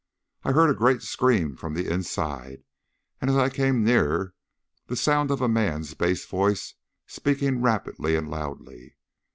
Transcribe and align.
I 0.43 0.53
heard 0.53 0.71
a 0.71 0.73
great 0.73 1.03
scream 1.03 1.55
from 1.55 1.75
the 1.75 1.87
inside, 1.87 2.63
and 3.21 3.29
as 3.29 3.35
I 3.37 3.49
came 3.49 3.83
nearer 3.83 4.33
the 4.87 4.95
sound 4.95 5.29
of 5.29 5.41
a 5.41 5.47
man's 5.47 5.93
bass 5.93 6.25
voice 6.25 6.73
speaking 7.05 7.61
rapidly 7.61 8.15
and 8.15 8.27
loudly. 8.27 8.95